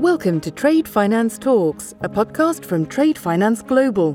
[0.00, 4.14] Welcome to Trade Finance Talks, a podcast from Trade Finance Global.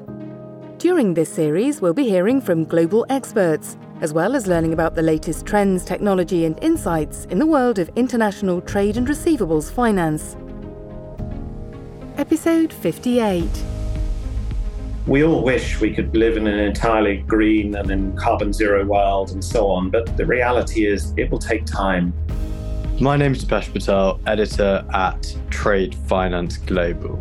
[0.80, 5.04] During this series, we'll be hearing from global experts, as well as learning about the
[5.04, 10.36] latest trends, technology, and insights in the world of international trade and receivables finance.
[12.18, 13.48] Episode 58.
[15.06, 19.34] We all wish we could live in an entirely green and in carbon zero world
[19.34, 22.12] and so on, but the reality is it will take time.
[23.02, 27.18] My name is Dipesh Patel, editor at Trade Finance Global.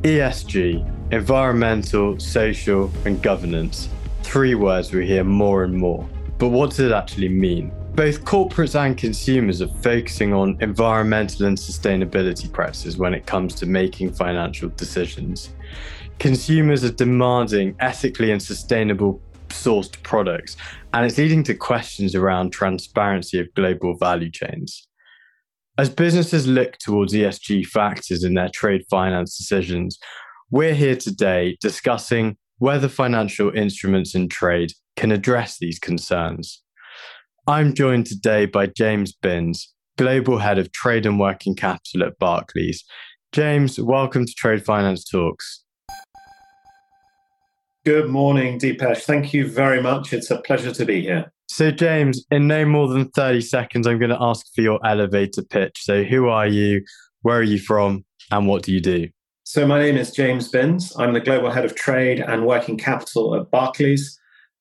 [0.00, 3.90] ESG, environmental, social, and governance.
[4.22, 6.08] Three words we hear more and more.
[6.38, 7.70] But what does it actually mean?
[7.94, 13.66] Both corporates and consumers are focusing on environmental and sustainability practices when it comes to
[13.66, 15.50] making financial decisions.
[16.18, 19.20] Consumers are demanding ethically and sustainable
[19.52, 20.56] sourced products,
[20.92, 24.86] and it's leading to questions around transparency of global value chains.
[25.78, 29.98] As businesses look towards ESG factors in their trade finance decisions,
[30.50, 36.62] we're here today discussing whether financial instruments in trade can address these concerns.
[37.46, 42.84] I'm joined today by James Binns, Global Head of Trade and Working Capital at Barclays.
[43.32, 45.64] James, welcome to Trade Finance Talks.
[47.84, 48.98] Good morning, Dipesh.
[48.98, 50.12] Thank you very much.
[50.12, 51.32] It's a pleasure to be here.
[51.48, 55.42] So, James, in no more than 30 seconds, I'm going to ask for your elevator
[55.42, 55.80] pitch.
[55.82, 56.84] So, who are you?
[57.22, 58.04] Where are you from?
[58.30, 59.08] And what do you do?
[59.42, 60.96] So, my name is James Binns.
[60.96, 64.16] I'm the Global Head of Trade and Working Capital at Barclays.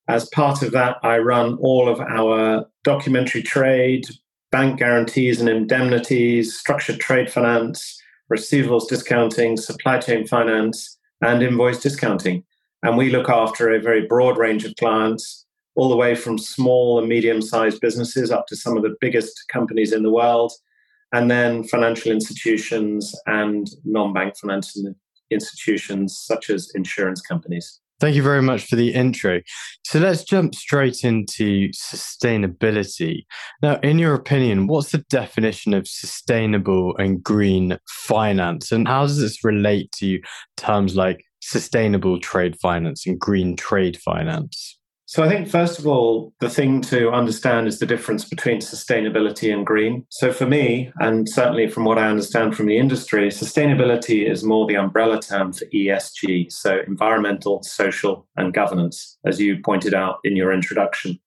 [0.07, 4.07] As part of that, I run all of our documentary trade,
[4.51, 8.01] bank guarantees and indemnities, structured trade finance,
[8.33, 12.43] receivables discounting, supply chain finance, and invoice discounting.
[12.83, 16.99] And we look after a very broad range of clients, all the way from small
[16.99, 20.51] and medium sized businesses up to some of the biggest companies in the world,
[21.13, 24.93] and then financial institutions and non bank financial
[25.29, 27.79] institutions such as insurance companies.
[28.01, 29.41] Thank you very much for the intro.
[29.85, 33.25] So let's jump straight into sustainability.
[33.61, 38.71] Now, in your opinion, what's the definition of sustainable and green finance?
[38.71, 40.19] And how does this relate to
[40.57, 44.77] terms like sustainable trade finance and green trade finance?
[45.11, 49.53] So, I think, first of all, the thing to understand is the difference between sustainability
[49.53, 50.05] and green.
[50.07, 54.65] So, for me, and certainly from what I understand from the industry, sustainability is more
[54.65, 60.37] the umbrella term for ESG, so environmental, social, and governance, as you pointed out in
[60.37, 61.19] your introduction.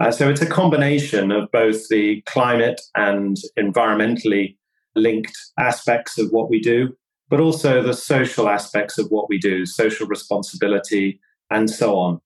[0.00, 4.56] Uh, so, it's a combination of both the climate and environmentally
[4.96, 6.92] linked aspects of what we do,
[7.32, 11.18] but also the social aspects of what we do, social responsibility,
[11.50, 12.20] and so on.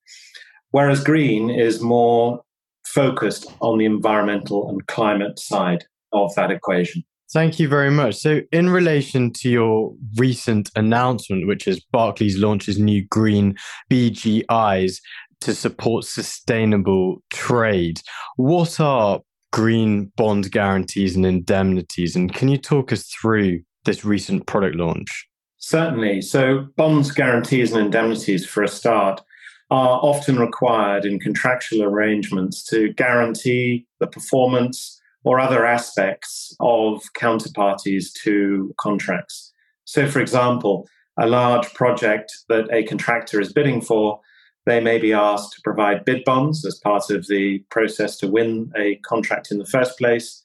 [0.73, 2.43] Whereas green is more
[2.85, 7.05] focused on the environmental and climate side of that equation.
[7.33, 8.17] Thank you very much.
[8.17, 13.55] So, in relation to your recent announcement, which is Barclays launches new green
[13.89, 14.97] BGIs
[15.43, 18.01] to support sustainable trade,
[18.35, 19.21] what are
[19.53, 22.17] green bond guarantees and indemnities?
[22.17, 25.29] And can you talk us through this recent product launch?
[25.57, 26.23] Certainly.
[26.23, 29.23] So, bonds, guarantees, and indemnities, for a start,
[29.71, 38.13] are often required in contractual arrangements to guarantee the performance or other aspects of counterparties
[38.23, 39.53] to contracts.
[39.85, 40.89] So, for example,
[41.19, 44.21] a large project that a contractor is bidding for,
[44.67, 48.71] they may be asked to provide bid bonds as part of the process to win
[48.77, 50.45] a contract in the first place.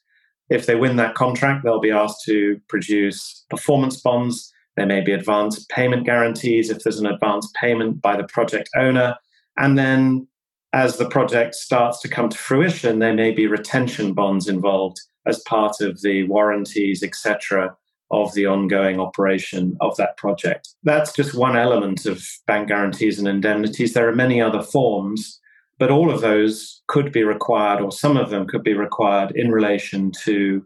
[0.52, 4.52] If they win that contract, they'll be asked to produce performance bonds.
[4.76, 9.16] There may be advance payment guarantees if there's an advance payment by the project owner.
[9.56, 10.28] And then
[10.74, 15.40] as the project starts to come to fruition, there may be retention bonds involved as
[15.40, 17.74] part of the warranties, etc.,
[18.10, 20.68] of the ongoing operation of that project.
[20.82, 23.94] That's just one element of bank guarantees and indemnities.
[23.94, 25.40] There are many other forms
[25.78, 29.50] but all of those could be required, or some of them could be required in
[29.50, 30.64] relation to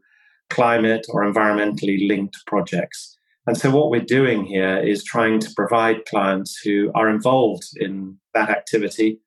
[0.50, 3.16] climate or environmentally linked projects.
[3.46, 8.18] And so, what we're doing here is trying to provide clients who are involved in
[8.34, 9.20] that activity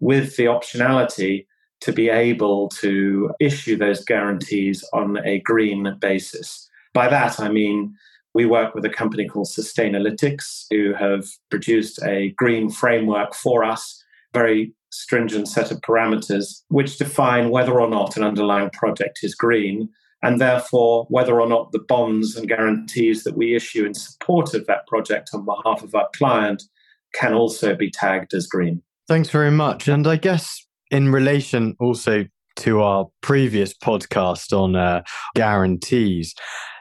[0.00, 1.46] with the optionality
[1.80, 6.68] to be able to issue those guarantees on a green basis.
[6.94, 7.94] By that, I mean
[8.36, 13.95] we work with a company called Sustainalytics, who have produced a green framework for us,
[14.36, 19.88] very stringent set of parameters which define whether or not an underlying project is green
[20.22, 24.66] and therefore whether or not the bonds and guarantees that we issue in support of
[24.66, 26.62] that project on behalf of our client
[27.14, 28.82] can also be tagged as green.
[29.08, 29.88] Thanks very much.
[29.88, 32.24] And I guess in relation also
[32.56, 35.02] to our previous podcast on uh,
[35.34, 36.34] guarantees,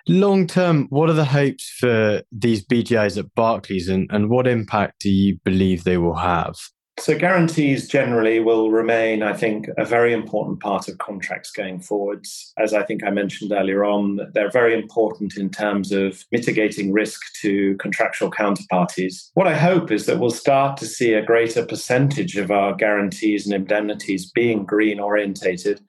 [0.07, 4.99] Long term, what are the hopes for these BGIs at Barclays and, and what impact
[4.99, 6.55] do you believe they will have?
[6.97, 12.53] So, guarantees generally will remain, I think, a very important part of contracts going forwards.
[12.57, 17.21] As I think I mentioned earlier on, they're very important in terms of mitigating risk
[17.41, 19.29] to contractual counterparties.
[19.33, 23.45] What I hope is that we'll start to see a greater percentage of our guarantees
[23.45, 25.81] and indemnities being green orientated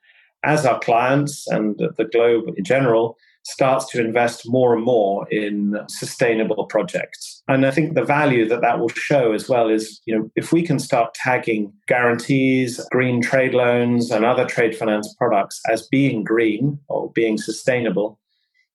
[0.43, 5.77] as our clients and the globe in general starts to invest more and more in
[5.87, 7.36] sustainable projects.
[7.49, 10.51] And I think the value that that will show as well is, you know, if
[10.51, 16.25] we can start tagging guarantees, green trade loans, and other trade finance products as being
[16.25, 18.19] green or being sustainable,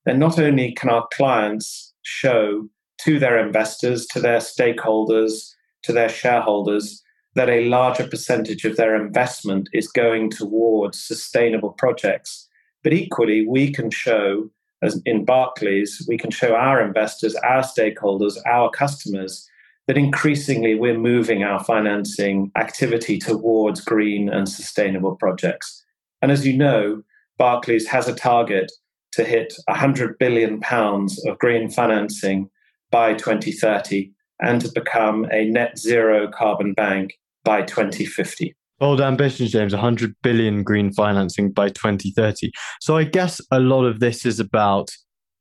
[0.06, 2.68] then not only can our clients show
[3.02, 5.50] to their investors, to their stakeholders,
[5.82, 7.02] to their shareholders,
[7.34, 12.48] that a larger percentage of their investment is going towards sustainable projects.
[12.82, 14.50] But equally, we can show
[14.82, 19.48] as in Barclays, we can show our investors, our stakeholders, our customers
[19.86, 25.84] that increasingly we're moving our financing activity towards green and sustainable projects.
[26.20, 27.02] And as you know,
[27.38, 28.70] Barclays has a target
[29.12, 32.48] to hit 100 billion pounds of green financing
[32.90, 37.14] by 2030 and to become a net zero carbon bank
[37.44, 38.54] by 2050.
[38.82, 42.50] Bold ambitions, James, 100 billion green financing by 2030.
[42.80, 44.90] So I guess a lot of this is about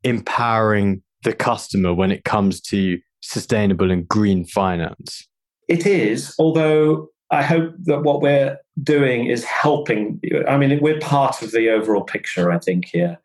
[0.04, 5.28] empowering the customer when it comes to sustainable and green finance.
[5.68, 10.22] It is, although I hope that what we're doing is helping.
[10.48, 13.18] I mean, we're part of the overall picture, I think, here.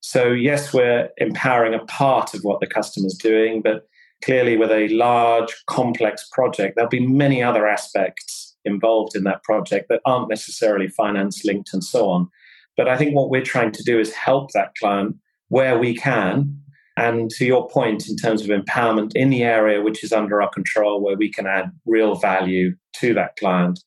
[0.00, 3.88] So, yes, we're empowering a part of what the customer's doing, but
[4.22, 9.88] clearly, with a large, complex project, there'll be many other aspects involved in that project
[9.88, 12.28] that aren't necessarily finance linked and so on.
[12.76, 15.16] But I think what we're trying to do is help that client
[15.48, 16.58] where we can.
[16.96, 20.50] And to your point, in terms of empowerment in the area which is under our
[20.50, 23.80] control, where we can add real value to that client.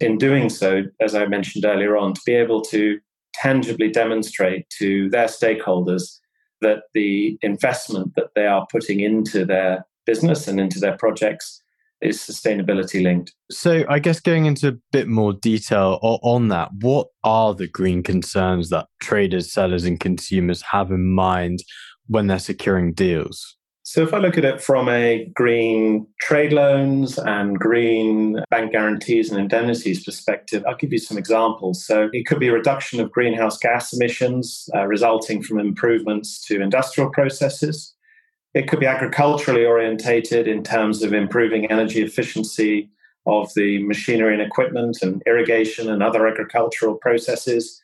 [0.00, 2.98] In doing so, as I mentioned earlier on, to be able to
[3.34, 6.18] tangibly demonstrate to their stakeholders
[6.60, 11.61] that the investment that they are putting into their business and into their projects
[12.02, 13.32] is sustainability linked.
[13.50, 18.02] So, I guess going into a bit more detail on that, what are the green
[18.02, 21.60] concerns that traders, sellers, and consumers have in mind
[22.08, 23.56] when they're securing deals?
[23.84, 29.30] So, if I look at it from a green trade loans and green bank guarantees
[29.30, 31.84] and indemnities perspective, I'll give you some examples.
[31.84, 36.60] So, it could be a reduction of greenhouse gas emissions uh, resulting from improvements to
[36.60, 37.94] industrial processes.
[38.54, 42.90] It could be agriculturally orientated in terms of improving energy efficiency
[43.24, 47.80] of the machinery and equipment and irrigation and other agricultural processes.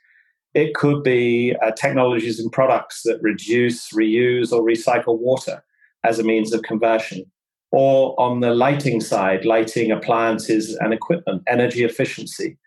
[0.54, 5.62] It could be uh, technologies and products that reduce, reuse, or recycle water
[6.04, 7.24] as a means of conversion.
[7.70, 12.58] Or on the lighting side, lighting appliances and equipment, energy efficiency,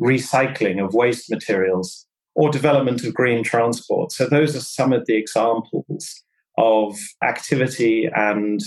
[0.00, 4.12] recycling of waste materials, or development of green transport.
[4.12, 6.22] So, those are some of the examples
[6.58, 8.60] of activity and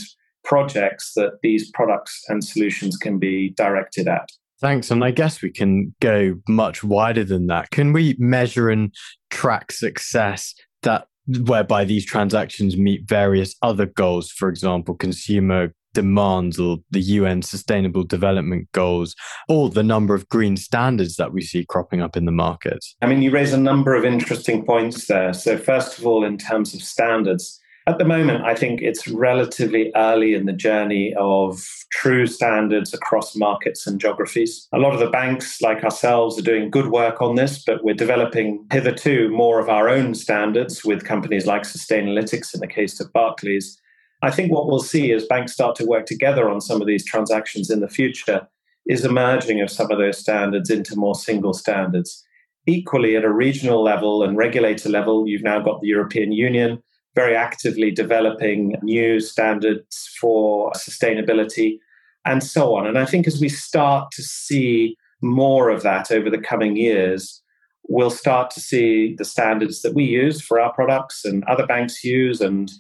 [0.44, 4.30] projects that these products and solutions can be directed at.
[4.59, 4.91] Thanks.
[4.91, 7.71] And I guess we can go much wider than that.
[7.71, 8.94] Can we measure and
[9.30, 10.53] track success
[10.83, 17.41] that whereby these transactions meet various other goals, for example, consumer demands or the UN
[17.41, 19.15] sustainable development goals
[19.48, 22.84] or the number of green standards that we see cropping up in the market?
[23.01, 25.34] I mean, you raise a number of interesting points there.
[25.34, 29.91] So, first of all, in terms of standards, at the moment, I think it's relatively
[29.95, 34.69] early in the journey of true standards across markets and geographies.
[34.73, 37.93] A lot of the banks, like ourselves, are doing good work on this, but we're
[37.93, 43.11] developing hitherto more of our own standards with companies like Sustainalytics in the case of
[43.11, 43.77] Barclays.
[44.21, 47.05] I think what we'll see as banks start to work together on some of these
[47.05, 48.47] transactions in the future
[48.87, 52.23] is a merging of some of those standards into more single standards.
[52.65, 56.81] Equally, at a regional level and regulator level, you've now got the European Union
[57.15, 61.77] very actively developing new standards for sustainability
[62.25, 62.88] and so on.
[62.88, 67.41] And I think as we start to see more of that over the coming years,
[67.88, 72.03] we'll start to see the standards that we use for our products and other banks
[72.03, 72.72] use and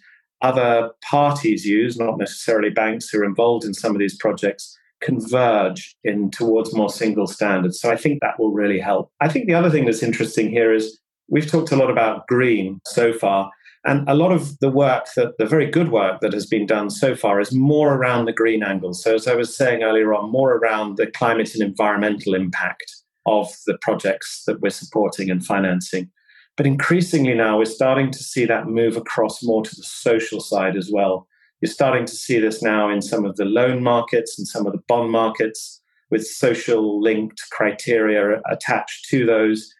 [0.41, 5.95] other parties use, not necessarily banks who are involved in some of these projects, converge
[6.03, 7.79] in towards more single standards.
[7.79, 9.11] So I think that will really help.
[9.21, 10.99] I think the other thing that's interesting here is
[11.29, 13.51] we've talked a lot about green so far.
[13.85, 16.89] And a lot of the work that the very good work that has been done
[16.89, 18.93] so far is more around the green angle.
[18.93, 23.49] So, as I was saying earlier on, more around the climate and environmental impact of
[23.67, 26.09] the projects that we're supporting and financing.
[26.55, 30.77] But increasingly now, we're starting to see that move across more to the social side
[30.77, 31.27] as well.
[31.61, 34.73] You're starting to see this now in some of the loan markets and some of
[34.73, 39.73] the bond markets with social linked criteria attached to those.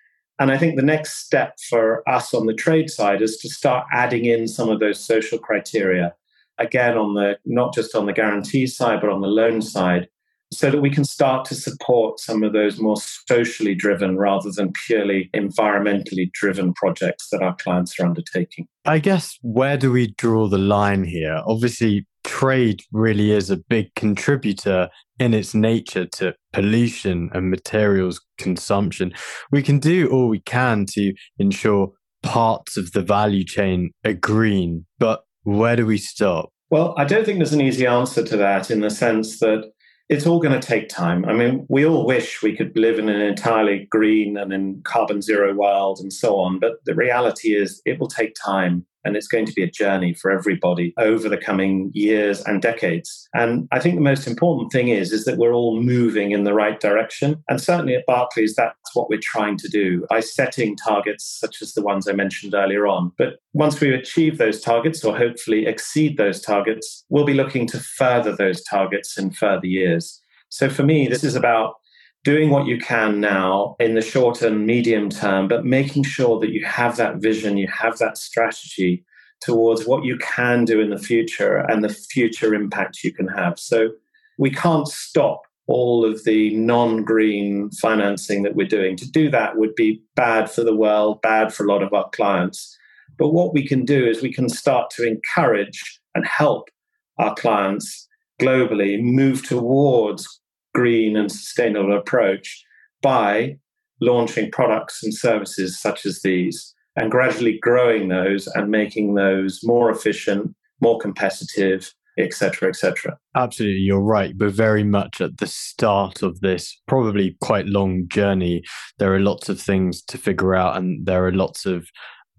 [0.43, 3.87] And I think the next step for us on the trade side is to start
[3.93, 6.13] adding in some of those social criteria.
[6.57, 10.09] Again, on the not just on the guarantee side, but on the loan side,
[10.51, 14.73] so that we can start to support some of those more socially driven rather than
[14.85, 18.67] purely environmentally driven projects that our clients are undertaking.
[18.83, 21.41] I guess where do we draw the line here?
[21.47, 24.89] Obviously, trade really is a big contributor
[25.19, 29.13] in its nature to pollution and materials consumption.
[29.51, 34.85] We can do all we can to ensure parts of the value chain are green,
[34.99, 36.49] but where do we stop?
[36.69, 39.71] Well, I don't think there's an easy answer to that in the sense that
[40.09, 41.25] it's all going to take time.
[41.25, 45.21] I mean, we all wish we could live in an entirely green and in carbon
[45.21, 49.27] zero world and so on, but the reality is it will take time and it's
[49.27, 53.27] going to be a journey for everybody over the coming years and decades.
[53.33, 56.53] And I think the most important thing is is that we're all moving in the
[56.53, 57.43] right direction.
[57.49, 61.73] And certainly at Barclays, that's what we're trying to do by setting targets such as
[61.73, 63.11] the ones I mentioned earlier on.
[63.17, 67.79] But once we achieve those targets or hopefully exceed those targets, we'll be looking to
[67.79, 70.21] further those targets in further years.
[70.49, 71.75] So for me, this is about
[72.23, 76.51] doing what you can now in the short and medium term, but making sure that
[76.51, 79.03] you have that vision, you have that strategy
[79.41, 83.59] towards what you can do in the future and the future impact you can have.
[83.59, 83.89] So
[84.37, 88.95] we can't stop all of the non green financing that we're doing.
[88.97, 92.09] To do that would be bad for the world, bad for a lot of our
[92.11, 92.77] clients.
[93.17, 96.69] But what we can do is we can start to encourage and help
[97.17, 98.07] our clients
[98.41, 100.41] globally move towards
[100.73, 102.63] green and sustainable approach
[103.01, 103.57] by
[104.01, 109.89] launching products and services such as these and gradually growing those and making those more
[109.89, 113.17] efficient, more competitive, etc., etc.
[113.35, 114.35] Absolutely, you're right.
[114.37, 118.63] We're very much at the start of this probably quite long journey.
[118.99, 121.87] There are lots of things to figure out, and there are lots of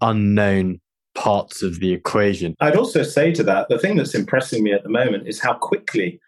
[0.01, 0.79] unknown
[1.15, 2.55] parts of the equation.
[2.59, 5.53] I'd also say to that, the thing that's impressing me at the moment is how
[5.53, 6.19] quickly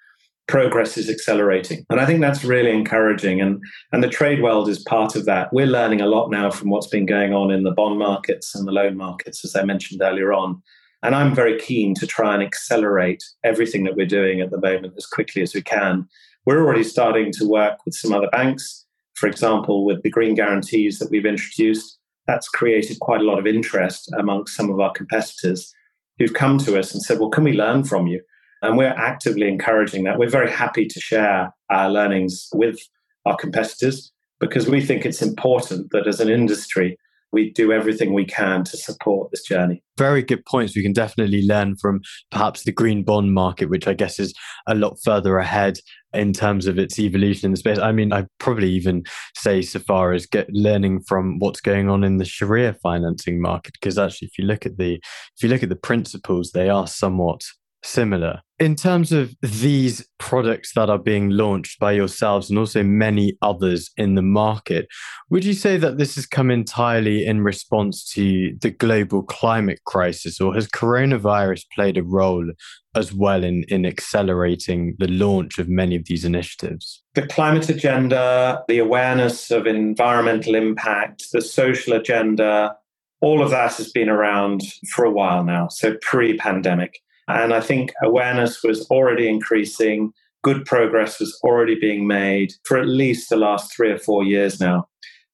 [0.48, 1.86] progress is accelerating.
[1.90, 3.42] And I think that's really encouraging.
[3.42, 3.62] And,
[3.92, 5.52] and the trade world is part of that.
[5.52, 8.68] We're learning a lot now from what's been going on in the bond markets and
[8.68, 10.62] the loan markets, as I mentioned earlier on.
[11.04, 14.94] And I'm very keen to try and accelerate everything that we're doing at the moment
[14.98, 16.08] as quickly as we can.
[16.46, 18.86] We're already starting to work with some other banks.
[19.16, 23.48] For example, with the green guarantees that we've introduced, that's created quite a lot of
[23.48, 25.74] interest amongst some of our competitors
[26.18, 28.22] who've come to us and said, Well, can we learn from you?
[28.62, 30.18] And we're actively encouraging that.
[30.18, 32.80] We're very happy to share our learnings with
[33.26, 36.98] our competitors because we think it's important that as an industry,
[37.32, 39.84] we do everything we can to support this journey.
[39.98, 40.76] Very good points.
[40.76, 44.34] We can definitely learn from perhaps the green bond market, which I guess is
[44.68, 45.80] a lot further ahead
[46.14, 47.80] in terms of its evolution in the space.
[47.80, 49.04] I mean, I'd probably even
[49.36, 53.74] say so far as get learning from what's going on in the Sharia financing market,
[53.74, 56.88] because actually, if you look at the if you look at the principles, they are
[56.88, 57.42] somewhat
[57.88, 58.42] similar.
[58.60, 63.92] In terms of these products that are being launched by yourselves and also many others
[63.98, 64.88] in the market,
[65.30, 70.42] would you say that this has come entirely in response to the global climate crisis,
[70.42, 72.52] or has coronavirus played a role
[72.96, 77.04] as well in, in accelerating the launch of many of these initiatives?
[77.14, 82.76] The climate agenda, the awareness of environmental impact, the social agenda,
[83.22, 87.02] all of that has been around for a while now, so pre pandemic.
[87.28, 90.14] And I think awareness was already increasing.
[90.44, 94.60] Good progress was already being made for at least the last three or four years
[94.60, 94.88] now.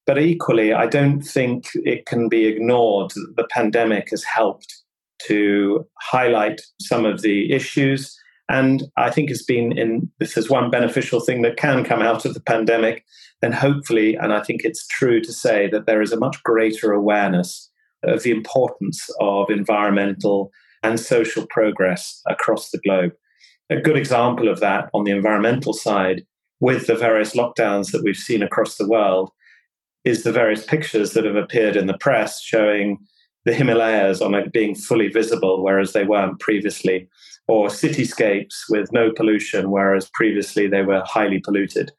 [0.05, 4.81] But equally, I don't think it can be ignored that the pandemic has helped
[5.27, 8.17] to highlight some of the issues.
[8.49, 12.25] And I think it's been in this is one beneficial thing that can come out
[12.25, 13.05] of the pandemic.
[13.41, 16.91] Then hopefully, and I think it's true to say that there is a much greater
[16.91, 17.69] awareness
[18.03, 20.51] of the importance of environmental
[20.83, 23.13] and social progress across the globe.
[23.69, 26.25] A good example of that on the environmental side,
[26.59, 29.31] with the various lockdowns that we've seen across the world,
[30.03, 32.97] is the various pictures that have appeared in the press showing
[33.45, 37.09] the Himalayas on it being fully visible, whereas they weren't previously,
[37.47, 41.91] or cityscapes with no pollution, whereas previously they were highly polluted,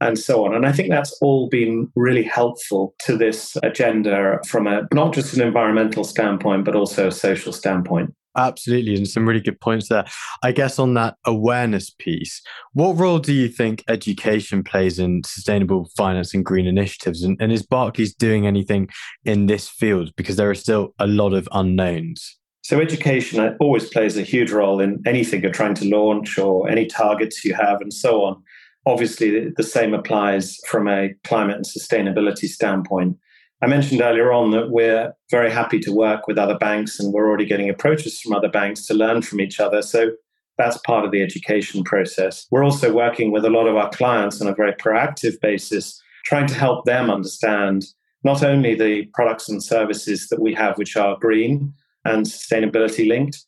[0.00, 0.54] and so on.
[0.54, 5.34] And I think that's all been really helpful to this agenda from a not just
[5.34, 8.14] an environmental standpoint, but also a social standpoint.
[8.38, 8.94] Absolutely.
[8.94, 10.04] And some really good points there.
[10.42, 12.40] I guess on that awareness piece,
[12.72, 17.22] what role do you think education plays in sustainable finance and green initiatives?
[17.22, 18.88] And, and is Barclays doing anything
[19.24, 20.12] in this field?
[20.16, 22.36] Because there are still a lot of unknowns.
[22.62, 26.68] So, education uh, always plays a huge role in anything you're trying to launch or
[26.68, 28.42] any targets you have, and so on.
[28.84, 33.16] Obviously, the same applies from a climate and sustainability standpoint.
[33.60, 37.28] I mentioned earlier on that we're very happy to work with other banks and we're
[37.28, 39.82] already getting approaches from other banks to learn from each other.
[39.82, 40.12] So
[40.58, 42.46] that's part of the education process.
[42.50, 46.46] We're also working with a lot of our clients on a very proactive basis, trying
[46.46, 47.86] to help them understand
[48.22, 51.72] not only the products and services that we have, which are green
[52.04, 53.44] and sustainability linked,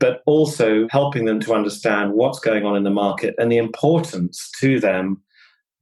[0.00, 4.50] but also helping them to understand what's going on in the market and the importance
[4.60, 5.22] to them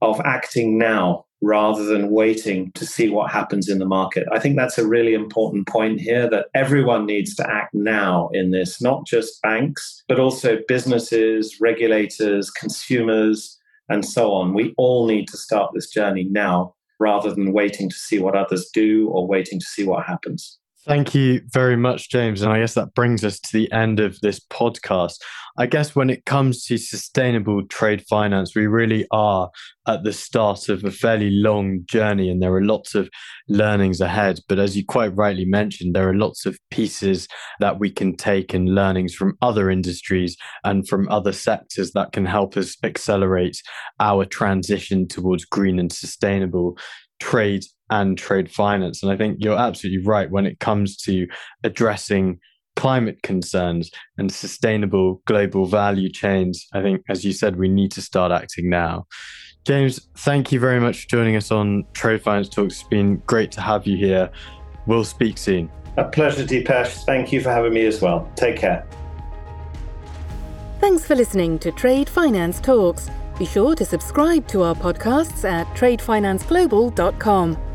[0.01, 4.27] of acting now rather than waiting to see what happens in the market.
[4.31, 8.51] I think that's a really important point here that everyone needs to act now in
[8.51, 13.57] this, not just banks, but also businesses, regulators, consumers,
[13.89, 14.53] and so on.
[14.53, 18.69] We all need to start this journey now rather than waiting to see what others
[18.71, 20.59] do or waiting to see what happens.
[20.87, 22.41] Thank you very much, James.
[22.41, 25.19] And I guess that brings us to the end of this podcast.
[25.59, 29.51] I guess when it comes to sustainable trade finance, we really are
[29.87, 33.11] at the start of a fairly long journey, and there are lots of
[33.47, 34.39] learnings ahead.
[34.49, 37.27] But as you quite rightly mentioned, there are lots of pieces
[37.59, 42.25] that we can take and learnings from other industries and from other sectors that can
[42.25, 43.61] help us accelerate
[43.99, 46.75] our transition towards green and sustainable
[47.19, 49.03] trade and trade finance.
[49.03, 51.27] And I think you're absolutely right when it comes to
[51.63, 52.39] addressing
[52.75, 56.65] climate concerns and sustainable global value chains.
[56.73, 59.05] I think, as you said, we need to start acting now.
[59.65, 62.79] James, thank you very much for joining us on Trade Finance Talks.
[62.79, 64.31] It's been great to have you here.
[64.87, 65.69] We'll speak soon.
[65.97, 67.03] A pleasure, Dipesh.
[67.05, 68.31] Thank you for having me as well.
[68.35, 68.87] Take care.
[70.79, 73.11] Thanks for listening to Trade Finance Talks.
[73.37, 77.70] Be sure to subscribe to our podcasts at tradefinanceglobal.com.